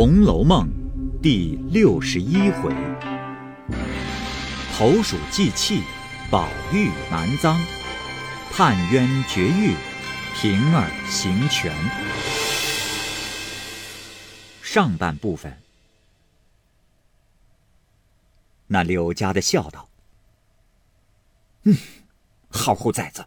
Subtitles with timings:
[0.00, 0.68] 红楼梦》
[1.20, 2.72] 第六十一回：
[4.72, 5.82] 投鼠忌器，
[6.30, 7.56] 宝玉难赃；
[8.52, 9.74] 探冤绝狱，
[10.36, 11.74] 平儿行权。
[14.62, 15.60] 上半部分。
[18.68, 19.88] 那柳家的笑道
[21.66, 21.76] ：“嗯，
[22.48, 23.26] 好虎崽子，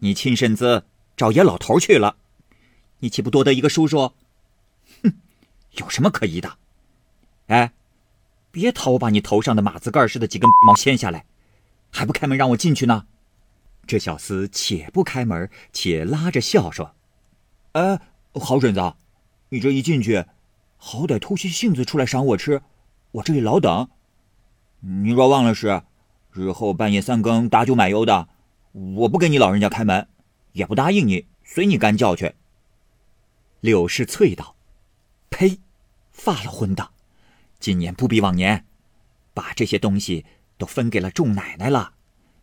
[0.00, 0.84] 你亲婶子
[1.16, 2.16] 找爷老头去了，
[2.98, 4.12] 你岂不多得一个叔叔？
[5.72, 6.58] 有什么可疑的？
[7.46, 7.72] 哎，
[8.50, 11.24] 别讨我把你头上的马子盖似的几根毛掀下来，
[11.90, 13.06] 还不开门让我进去呢？”
[13.86, 16.94] 这小厮且不开门，且拉着笑说
[17.72, 18.00] ：“哎，
[18.34, 18.94] 好婶子，
[19.48, 20.24] 你这一进去，
[20.76, 22.62] 好歹偷些杏子出来赏我吃，
[23.12, 23.88] 我这里老等。”
[24.80, 25.82] 你若忘了事，
[26.30, 28.28] 日后半夜三更打酒买油的，
[28.72, 30.06] 我不给你老人家开门，
[30.52, 32.34] 也不答应你，随你干叫去。
[33.60, 34.54] 柳氏啐道
[35.40, 35.58] ：“呸！
[36.12, 36.90] 发了昏的，
[37.58, 38.66] 今年不比往年，
[39.32, 40.26] 把这些东西
[40.58, 41.94] 都分给了众奶奶了，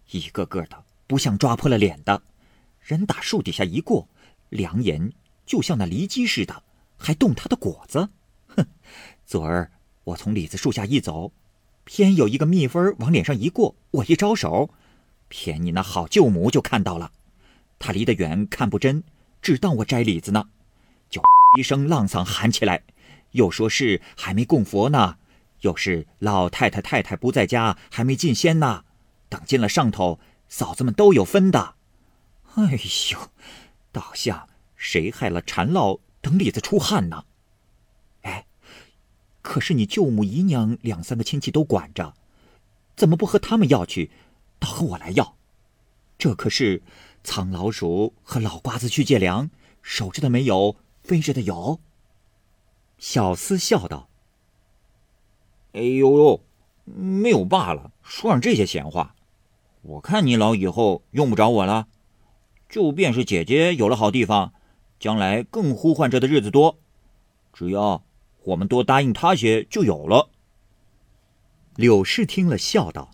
[0.10, 2.24] 一个个的不像抓破了脸的，
[2.80, 4.10] 人打树底下一过，
[4.50, 5.14] 良言
[5.46, 6.64] 就像那梨鸡似的，
[6.98, 8.10] 还动他的果子。
[8.48, 8.66] 哼！
[9.28, 9.72] 昨儿
[10.04, 11.32] 我从李子树下一走。”
[11.86, 14.72] 偏有一个蜜蜂往脸上一过，我一招手，
[15.28, 17.12] 偏你那好舅母就看到了。
[17.78, 19.04] 他离得远看不真，
[19.40, 20.50] 只当我摘李子呢，
[21.12, 21.22] 就
[21.58, 22.84] 一声浪嗓喊起来，
[23.32, 25.18] 又说是还没供佛呢，
[25.62, 28.86] 又是老太太太太不在家，还没进仙呢。
[29.30, 31.76] 等进了上头，嫂子们都有分的。
[32.56, 32.80] 哎
[33.12, 33.30] 呦，
[33.92, 37.26] 倒像谁害了缠烙，等李子出汗呢。
[38.22, 38.46] 哎
[39.42, 42.14] 可是你舅母姨娘两三个亲戚都管着，
[42.96, 44.12] 怎么不和他们要去，
[44.60, 45.36] 倒和我来要？
[46.18, 46.82] 这可是
[47.24, 49.50] 苍老鼠和老瓜子去借粮，
[49.82, 51.80] 守着的没有，飞着的有。
[52.98, 54.10] 小厮笑道
[55.74, 56.44] ：“哎呦呦，
[56.86, 59.16] 没有罢了，说上这些闲话。
[59.82, 61.88] 我看你老以后用不着我了，
[62.68, 64.54] 就便是姐姐有了好地方，
[65.00, 66.80] 将来更呼唤着的日子多。
[67.54, 68.04] 只要……”
[68.48, 70.30] 我们多答应他些，就有了。
[71.76, 73.12] 柳氏听了，笑道：“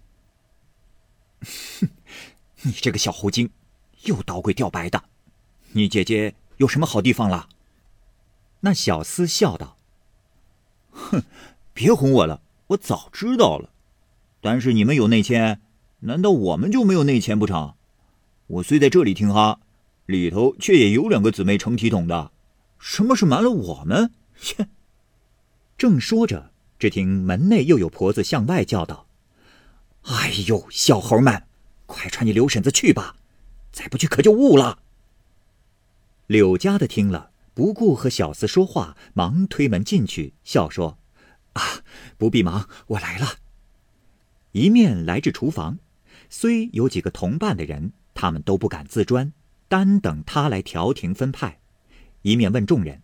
[1.81, 1.89] 哼，
[2.61, 3.49] 你这个小狐精，
[4.03, 5.05] 又捣鬼吊白的。
[5.71, 7.49] 你姐姐有什么好地方了？”
[8.65, 9.77] 那小厮笑道
[10.91, 11.23] ：“哼，
[11.73, 13.69] 别哄我了，我早知道了。
[14.39, 15.59] 但是你们有内奸，
[16.01, 17.73] 难道我们就没有内奸不成？
[18.47, 19.59] 我虽在这里听哈，
[20.05, 22.31] 里头却也有两个姊妹成体统的。
[22.79, 24.11] 什么是瞒了我们？
[24.39, 24.69] 切！”
[25.77, 29.07] 正说着，只听门内又有婆子向外叫道
[30.03, 31.43] ：“哎呦，小猴们，
[31.85, 33.17] 快传你刘婶子去吧，
[33.73, 34.79] 再不去可就误了。”
[36.27, 40.97] 柳家的听了，不顾和小厮说话，忙推门进去，笑说
[41.53, 41.61] ：“啊，
[42.17, 43.37] 不必忙，我来了。”
[44.53, 45.79] 一面来至厨房，
[46.29, 49.33] 虽有几个同伴的人，他们都不敢自专，
[49.67, 51.59] 单等他来调停分派。
[52.23, 53.01] 一面问众人：“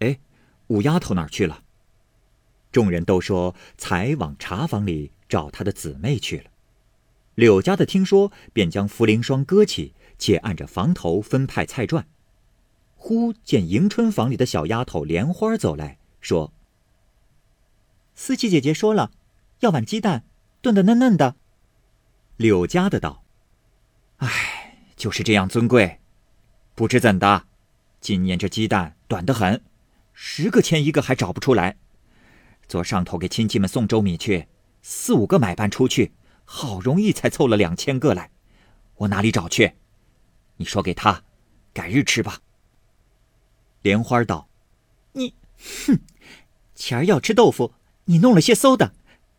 [0.00, 0.20] 哎，
[0.68, 1.62] 五丫头哪儿去了？”
[2.70, 6.50] 众人都说才往茶房里找他的姊妹去了。
[7.34, 12.04] 柳家的听说，便将茯苓霜搁起，且按着房头分派菜馔。
[13.08, 16.52] 忽见迎春房里的小丫头莲花走来说
[18.16, 19.12] ：“思琪姐姐说了，
[19.60, 20.24] 要碗鸡蛋
[20.60, 21.36] 炖的嫩嫩的。”
[22.36, 23.22] 柳家的道
[24.18, 26.00] ：“哎，就是这样尊贵，
[26.74, 27.44] 不知怎的，
[28.00, 29.62] 今年这鸡蛋短得很，
[30.12, 31.76] 十个钱一个还找不出来。”
[32.66, 34.48] 昨上头给亲戚们送粥米去，
[34.82, 36.10] 四五个买办出去，
[36.44, 38.32] 好容易才凑了两千个来，
[38.96, 39.74] 我哪里找去？
[40.56, 41.22] 你说给他，
[41.72, 42.40] 改日吃吧。
[43.86, 44.48] 莲花道
[45.14, 45.32] ：“你，
[45.86, 46.00] 哼，
[46.74, 47.72] 前儿要吃豆腐，
[48.06, 48.94] 你弄了些馊的，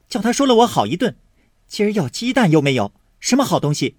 [0.07, 1.17] 叫他说了我好一顿。
[1.67, 3.97] 今儿要鸡蛋又没有，什么好东西？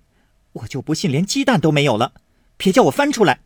[0.53, 2.14] 我就不信连鸡蛋都没有了，
[2.56, 3.41] 别叫我翻出来。”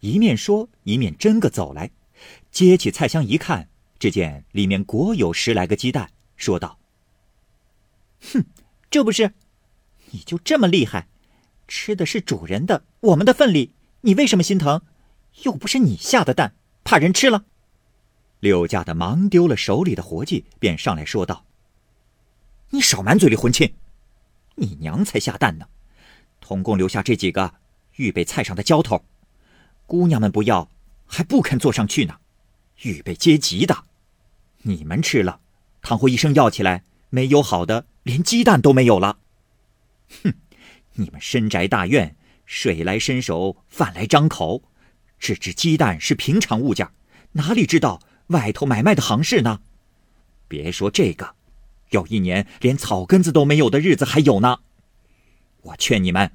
[0.00, 1.92] 一面说，一面真个走来，
[2.50, 3.68] 接起菜箱一看。
[4.00, 6.80] 只见里面果有十来个鸡蛋，说道
[8.32, 8.44] ：“哼，
[8.90, 9.32] 这不是，
[10.10, 11.06] 你就这么厉害，
[11.68, 13.70] 吃的是主人的我们的份里，
[14.00, 14.82] 你为什么心疼？
[15.42, 17.44] 又不是你下的蛋，怕人吃了。”
[18.40, 21.44] 柳家的忙丢了手里的活计，便上来说道
[22.70, 23.74] ：“你少满嘴里混亲，
[24.56, 25.66] 你娘才下蛋呢，
[26.40, 27.54] 统共留下这几个
[27.96, 29.04] 预备菜上的浇头，
[29.86, 30.68] 姑娘们不要，
[31.06, 32.16] 还不肯坐上去呢，
[32.82, 33.84] 预备接急的。”
[34.64, 35.40] 你们吃了，
[35.80, 39.18] 倘或一声要起来，没有好的，连鸡蛋都没有了。
[40.22, 40.34] 哼！
[40.94, 44.62] 你们深宅大院，水来伸手，饭来张口，
[45.22, 46.90] 只知鸡蛋是平常物件，
[47.30, 49.60] 哪里知道外头买卖的行市呢？
[50.48, 51.36] 别说这个，
[51.90, 54.58] 有一年连草根子都没有的日子还有呢。
[55.60, 56.32] 我劝你们，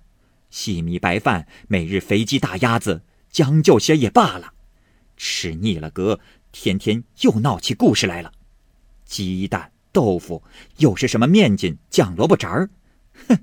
[0.49, 4.53] 细米白饭，每日肥鸡大鸭子，将就些也罢了。
[5.17, 6.21] 吃腻了哥，
[6.53, 8.31] 天天又闹起故事来了。
[9.03, 10.41] 鸡蛋、豆腐，
[10.77, 12.69] 又是什么面筋、酱萝卜渣儿，
[13.27, 13.37] 哼，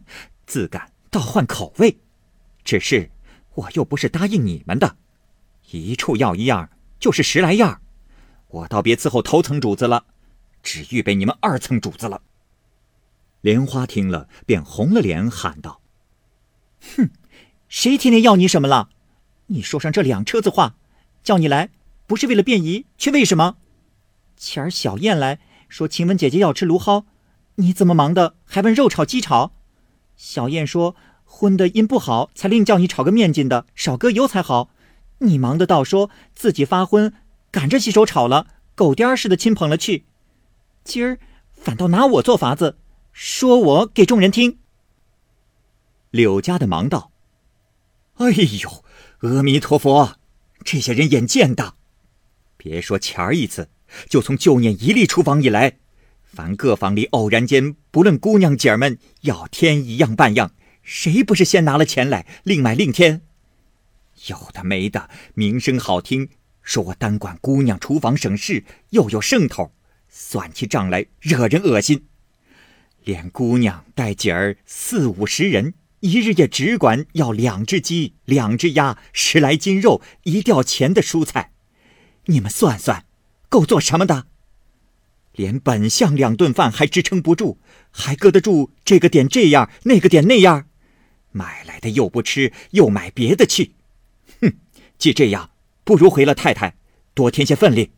[0.47, 1.99] 自感倒换口味。
[2.65, 3.11] 只是
[3.53, 4.97] 我又不是答应你们的，
[5.71, 6.71] 一处要一样，
[7.01, 7.81] 就是十来样，
[8.49, 10.05] 我倒别伺候头层主子了。
[10.63, 12.23] 只预备你们二层主子了。
[13.43, 15.83] 莲花听了，便红了脸，喊道
[16.97, 17.11] ：“哼，
[17.69, 18.89] 谁天天要你什么了？
[19.49, 20.77] 你说上这两车子话，
[21.23, 21.69] 叫你来
[22.07, 23.57] 不是为了便宜，却为什么？
[24.39, 25.39] 前儿小燕来
[25.69, 27.05] 说，晴雯姐姐要吃芦蒿，
[27.57, 29.53] 你怎么忙的还问肉炒鸡炒？
[30.17, 34.71] 小燕说荤的因不好，才另叫你炒个面筋的，少搁油才好。
[35.27, 37.13] 你忙的倒说自己发昏，
[37.51, 40.05] 赶着洗手炒了，狗颠儿似的亲捧了去。”
[40.85, 41.19] 今儿
[41.53, 42.77] 反倒拿我做法子，
[43.13, 44.59] 说我给众人听。
[46.11, 47.11] 柳家的忙道
[48.17, 48.85] ：“哎呦，
[49.21, 50.17] 阿弥陀佛！
[50.65, 51.75] 这些人眼见的，
[52.57, 53.69] 别说前儿一次，
[54.09, 55.79] 就从旧年一立厨房以来，
[56.23, 63.23] 凡各房里偶然间不论姑娘姐儿们要添一样半样，谁不是先拿了钱来另买另添？
[64.27, 66.29] 有的没的，名声好听，
[66.63, 69.73] 说我单管姑娘厨房省事，又有剩头。”
[70.17, 72.05] 算起账来惹人恶心，
[73.03, 81.51] 连姑娘带姐儿四五十人，一日也只管要两只鸡、两只鸭、十来斤肉、一吊钱的蔬菜，
[82.27, 83.05] 你们算算，
[83.49, 84.27] 够做什么的？
[85.33, 87.59] 连本相两顿饭还支撑不住，
[87.91, 90.69] 还搁得住这个点这样，那个点那样，
[91.33, 93.73] 买来的又不吃，又买别的去。
[94.99, 95.51] 既这样，
[95.85, 96.77] 不如回了太太，
[97.15, 97.93] 多添些分力。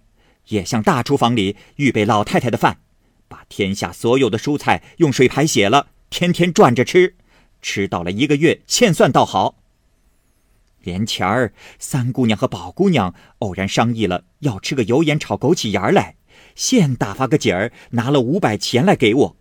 [0.48, 2.78] 也向大厨房里预备老太太的饭，
[3.26, 7.16] 把天下所有的蔬菜用水排血了，天天转着吃，
[7.60, 9.56] 吃到了一个月，现算倒好。
[10.82, 16.14] 连前儿三姑娘和宝姑娘偶然商议了，要吃个油盐炒枸杞芽来，
[16.54, 19.36] 现打发个姐儿拿了五百钱来给我，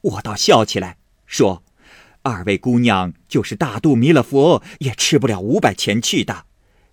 [0.00, 0.96] 我倒笑起来，
[1.26, 1.62] 说
[2.22, 6.46] ：“二位姑娘就是大肚弥勒佛，也吃不了五百钱去的，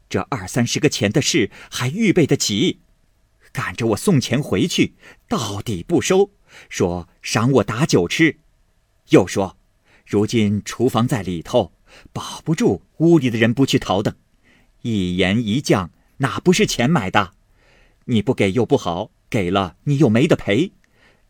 [0.09, 2.81] 这二三十个钱的事还预备得起。”
[3.53, 4.95] 赶着我送钱回去，
[5.29, 6.31] 到底不收，
[6.67, 8.39] 说赏我打酒吃，
[9.11, 9.57] 又说，
[10.05, 11.71] 如今厨房在里头，
[12.11, 14.17] 保不住屋里的人不去淘的，
[14.81, 17.31] 一盐一酱哪不是钱买的？
[18.05, 20.73] 你不给又不好，给了你又没得赔，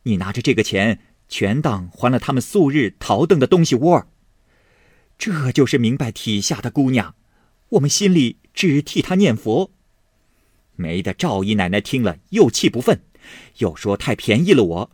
[0.04, 1.00] 你拿着这个钱
[1.30, 4.07] 全当还了他们素日淘蹬的东西窝。
[5.19, 7.13] 这就是明白体下的姑娘，
[7.69, 9.69] 我们心里只替他念佛。
[10.75, 12.99] 没的，赵姨奶奶听了又气不忿，
[13.57, 14.91] 又说太便宜了我。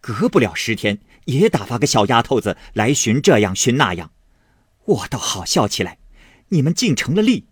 [0.00, 4.12] 隔不了十天，也打发个小丫头子来寻这样寻那样，
[4.84, 5.98] 我倒好笑起来。
[6.50, 7.44] 你们竟成了利，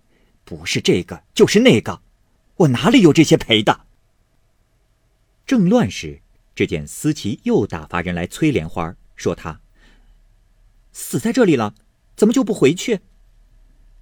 [0.44, 2.00] 不是这个就是那个，
[2.56, 3.81] 我哪里有这些赔的？
[5.44, 6.20] 正乱时，
[6.54, 9.60] 只见思琪又打发人来催莲花，说他
[10.92, 11.75] 死在这里了，
[12.14, 13.00] 怎么就不回去？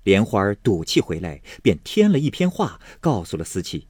[0.05, 3.89] 莲花赌气回来，便添了一篇话，告诉了思琪。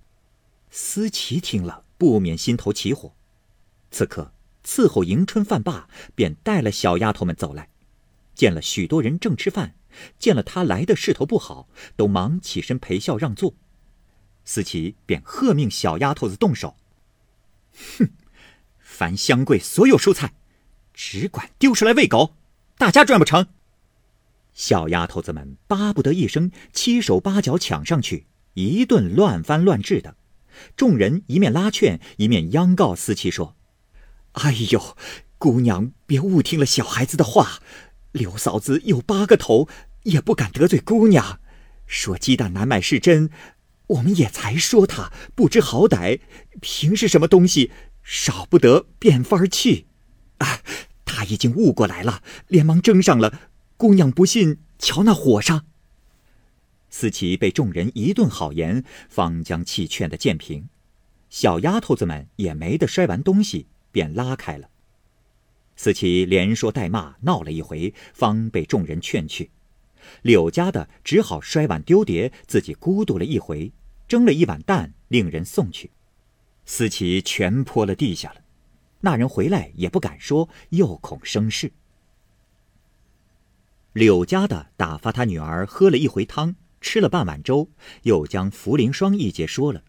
[0.71, 3.15] 思琪听了，不免心头起火。
[3.91, 4.33] 此刻
[4.65, 7.69] 伺候迎春饭罢，便带了小丫头们走来，
[8.35, 9.75] 见了许多人正吃饭，
[10.19, 13.55] 见了他来的势头不好，都忙起身陪笑让座。
[14.45, 16.77] 思琪便喝命小丫头子动手。
[17.99, 18.11] 哼，
[18.79, 20.35] 凡香桂所有蔬菜，
[20.93, 22.37] 只管丢出来喂狗，
[22.77, 23.47] 大家赚不成。
[24.53, 30.17] 小丫头子们巴不得一声，七手八脚抢上去，一顿乱翻乱掷的。
[30.77, 33.57] 众人一面拉劝，一面央告思琪说
[34.33, 34.97] ：“哎呦，
[35.39, 37.61] 姑娘别误听了小孩子的话。
[38.13, 39.69] 刘嫂子有八个头，
[40.03, 41.41] 也不敢得罪姑娘。
[41.87, 43.31] 说鸡蛋难买是真，
[43.87, 46.21] 我们也才说他不知好歹，
[46.61, 49.87] 平是什么东西，少不得变法儿去。
[50.39, 50.61] 啊，
[51.07, 53.41] 他已经悟过来了，连忙争上了。”
[53.77, 55.67] 姑娘不信，瞧那火上。
[56.89, 60.69] 思琪被众人一顿好言，方将气劝的渐平。
[61.31, 64.69] 小丫头子们也没得摔完东西，便拉开了。
[65.75, 69.51] 思琪连说带骂，闹了一回，方被众人劝去。
[70.21, 73.73] 柳家的只好摔碗丢碟，自己孤独了一回，
[74.07, 75.91] 蒸了一碗蛋，令人送去。
[76.67, 78.43] 思琪全泼了地下了。
[79.01, 81.73] 那人回来也不敢说，又恐生事。
[83.93, 87.69] 柳家的打发他女儿喝了一回汤，吃了半碗粥，
[88.05, 89.85] 又将茯苓霜一节说了，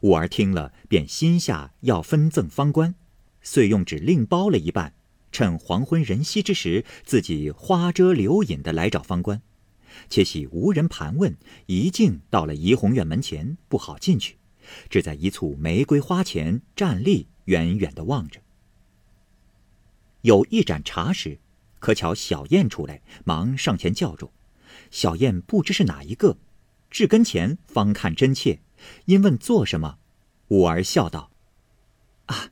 [0.00, 2.94] 五儿听了，便心下要分赠方官，
[3.42, 4.94] 遂用纸另包了一半，
[5.30, 9.42] 趁黄昏人稀之时，自己花遮柳隐的来找方官。
[10.08, 11.36] 且喜无人盘问，
[11.66, 14.38] 一径到了怡红院门前，不好进去，
[14.88, 18.40] 只在一簇玫瑰花前站立，远远的望着。
[20.22, 21.38] 有一盏茶时，
[21.84, 24.32] 可巧小燕出来，忙上前叫住。
[24.90, 26.38] 小燕不知是哪一个，
[26.88, 28.62] 至跟前方看真切，
[29.04, 29.98] 因问做什么，
[30.48, 31.30] 五儿笑道
[32.24, 32.48] ：“啊，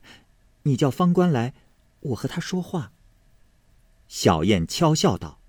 [0.61, 1.55] 你叫方官来，
[2.01, 2.91] 我和他说话。”
[4.07, 5.39] 小燕悄笑道：“。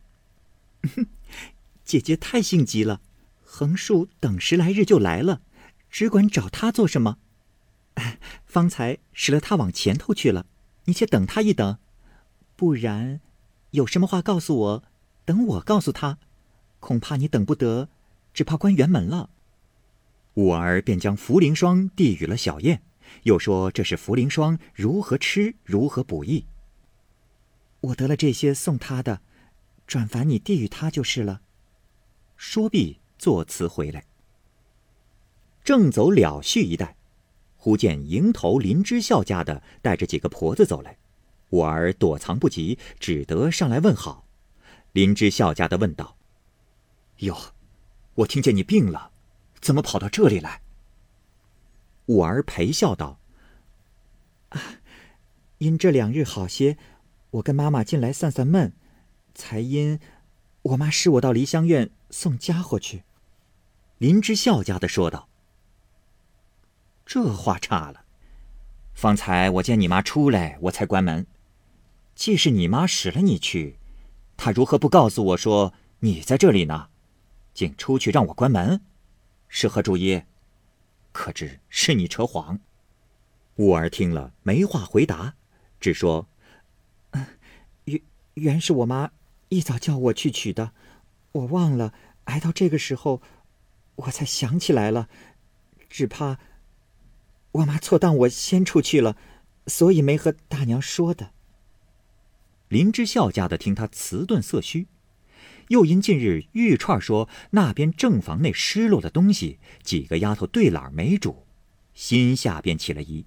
[1.85, 3.03] ”姐姐太性急了，
[3.43, 5.43] 横竖等十来日就来了，
[5.91, 7.19] 只管找他做什么？
[8.47, 10.47] 方才使了他往前头去了，
[10.87, 11.77] 你且等他一等，
[12.57, 13.21] 不然
[13.75, 14.85] 有什么话告诉我，
[15.25, 16.19] 等我告诉他，
[16.79, 17.89] 恐怕你等不得，
[18.33, 19.31] 只怕关园门了。
[20.35, 22.83] 五儿便将茯苓霜递与了小燕，
[23.25, 26.47] 又说这是茯苓霜如何吃，如何补益。
[27.81, 29.21] 我得了这些送他的，
[29.89, 31.41] 转烦你递与他就是了。
[32.37, 34.05] 说毕，作辞回来。
[35.65, 36.97] 正走了序一带，
[37.57, 40.97] 忽见迎头林之孝家的带着几个婆子走来，
[41.55, 44.27] 我儿躲藏不及，只得上来问好。
[44.93, 46.17] 林之孝家的问道
[47.19, 47.37] ：“哟，
[48.17, 49.13] 我听见你病了，
[49.61, 50.63] 怎么跑到这里来？”
[52.07, 53.21] 我儿陪笑道
[54.51, 54.61] ：“啊，
[55.59, 56.77] 因这两日好些，
[57.31, 58.73] 我跟妈妈进来散散闷，
[59.35, 60.01] 才因
[60.63, 63.03] 我妈使我到梨香院。”送家伙去，
[63.99, 65.29] 林之孝家的说道
[67.05, 68.05] ：“这话差了。
[68.95, 71.27] 方才我见你妈出来，我才关门。
[72.15, 73.77] 既是你妈使了你去，
[74.37, 76.89] 她如何不告诉我说你在这里呢？
[77.53, 78.81] 竟出去让我关门，
[79.49, 80.23] 是何主意？
[81.13, 82.61] 可知是你扯谎。”
[83.57, 85.35] 五儿听了没话回答，
[85.79, 86.27] 只说
[87.85, 88.01] ：“原
[88.35, 89.13] 原是我妈
[89.49, 90.73] 一早叫我去取的。”
[91.31, 91.93] 我忘了，
[92.25, 93.21] 挨到这个时候，
[93.97, 95.09] 我才想起来了。
[95.89, 96.39] 只怕
[97.53, 99.17] 我妈错当我先出去了，
[99.67, 101.34] 所以没和大娘说的。
[102.75, 104.89] 林之孝家的听他辞顿色虚，
[105.69, 111.47] 又因近日玉串说那边正房内失落的东西，几个丫头对懒没主，
[111.95, 113.27] 心下便起了疑。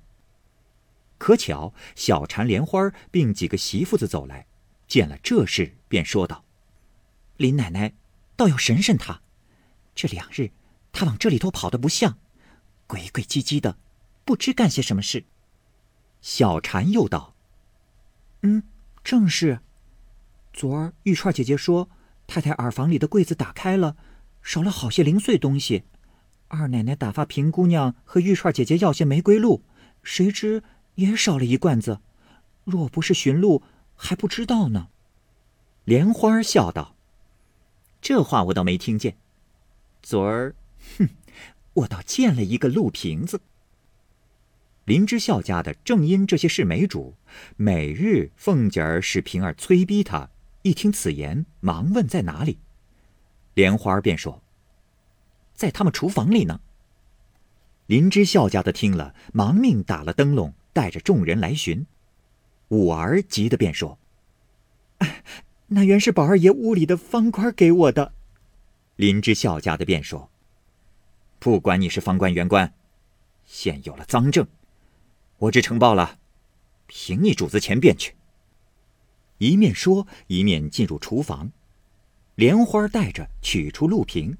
[1.17, 4.47] 可巧小婵莲花并几个媳妇子走来，
[4.85, 6.43] 见了这事，便说道。
[7.37, 7.93] 林奶奶
[8.35, 9.21] 倒要审审他，
[9.95, 10.51] 这两日
[10.91, 12.17] 他往这里头跑的不像，
[12.85, 13.77] 鬼鬼唧唧的，
[14.25, 15.23] 不知干些什么事。
[16.19, 17.33] 小婵又道
[18.43, 18.63] ：“嗯，
[19.07, 19.61] 正是。
[20.51, 21.89] 昨儿玉串姐姐说，
[22.27, 23.95] 太太耳房里的柜子打开了，
[24.43, 25.85] 少了好些零碎东西。
[26.49, 29.63] 二奶奶打发平姑娘和玉串姐姐要些玫瑰露，
[30.03, 30.61] 谁知
[30.95, 32.01] 也少了一罐子。
[32.65, 33.63] 若不是寻路，
[33.95, 34.89] 还不知道呢。”
[35.85, 36.97] 莲花笑道。
[38.01, 39.15] 这话我倒没听见。
[40.03, 40.53] 昨儿，
[40.97, 41.07] 哼，
[41.75, 43.39] 我倒见了一个鹿瓶子。
[44.87, 47.13] 林之孝家的正因这些事没主，
[47.57, 50.29] 每日凤姐儿使平儿催逼他，
[50.61, 52.57] 一听此言，忙问在哪里。
[53.53, 54.41] 莲花便说
[55.53, 56.61] ：“在他们厨房里呢。”
[57.87, 61.85] 林之孝家的听了，忙命打了灯笼，带着众人来寻。
[62.69, 63.99] 五儿急的便说：“。”
[65.67, 68.13] 那原是宝二爷屋里的方官给我的。
[68.95, 70.31] 林之孝家的便说
[71.39, 72.73] ：“不管你是方官圆官，
[73.43, 74.47] 现有了赃证，
[75.39, 76.17] 我只呈报了，
[76.87, 78.15] 凭你主子前便去。”
[79.39, 81.51] 一面说，一面进入厨房，
[82.33, 84.35] 莲花带着取出鹿瓶，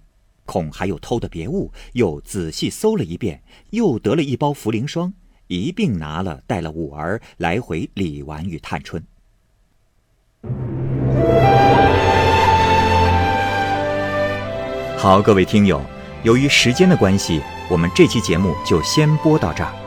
[0.45, 5.13] 恐还有偷的别物，又仔细搜了一遍，又得了一包茯苓霜，
[5.45, 9.05] 一并拿了，带了五儿来回李纨与探春。
[14.97, 15.79] 好，各位听友，
[16.23, 17.39] 由于时间的关系，
[17.69, 19.86] 我们这期节目就先播到这儿。